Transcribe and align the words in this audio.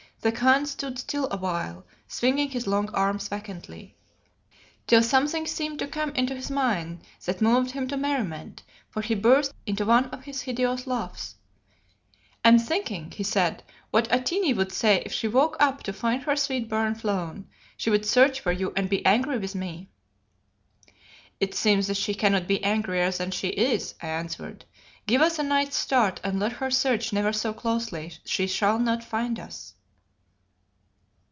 The 0.23 0.31
Khan 0.31 0.67
stood 0.67 0.99
still 0.99 1.27
awhile, 1.31 1.83
swinging 2.07 2.51
his 2.51 2.67
long 2.67 2.91
arms 2.93 3.27
vacantly, 3.27 3.97
till 4.85 5.01
something 5.01 5.47
seemed 5.47 5.79
to 5.79 5.87
come 5.87 6.11
into 6.11 6.35
his 6.35 6.51
mind 6.51 6.99
that 7.25 7.41
moved 7.41 7.71
him 7.71 7.87
to 7.87 7.97
merriment, 7.97 8.61
for 8.91 9.01
he 9.01 9.15
burst 9.15 9.51
into 9.65 9.83
one 9.83 10.05
of 10.11 10.25
his 10.25 10.43
hideous 10.43 10.85
laughs. 10.85 11.37
"I 12.45 12.49
am 12.49 12.59
thinking," 12.59 13.09
he 13.09 13.23
said, 13.23 13.63
"what 13.89 14.07
Atene 14.13 14.55
would 14.55 14.71
say 14.71 14.97
if 15.07 15.11
she 15.11 15.27
woke 15.27 15.57
up 15.59 15.81
to 15.81 15.91
find 15.91 16.21
her 16.21 16.35
sweet 16.35 16.69
bird 16.69 17.01
flown. 17.01 17.47
She 17.75 17.89
would 17.89 18.05
search 18.05 18.41
for 18.41 18.51
you 18.51 18.73
and 18.75 18.87
be 18.91 19.03
angry 19.03 19.39
with 19.39 19.55
me." 19.55 19.89
"It 21.39 21.55
seems 21.55 21.87
that 21.87 21.97
she 21.97 22.13
cannot 22.13 22.47
be 22.47 22.63
angrier 22.63 23.09
than 23.09 23.31
she 23.31 23.47
is," 23.47 23.95
I 23.99 24.09
answered. 24.09 24.65
"Give 25.07 25.19
us 25.23 25.39
a 25.39 25.43
night's 25.43 25.77
start 25.77 26.21
and 26.23 26.39
let 26.39 26.51
her 26.51 26.69
search 26.69 27.11
never 27.11 27.33
so 27.33 27.55
closely, 27.55 28.13
she 28.23 28.45
shall 28.45 28.77
not 28.77 29.03
find 29.03 29.39
us." 29.39 29.73